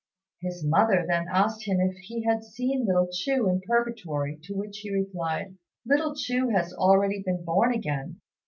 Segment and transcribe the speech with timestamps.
[0.41, 4.79] His mother then asked him if he had seen little Chu in Purgatory; to which
[4.79, 8.19] he replied, "Little Chu has already been born again.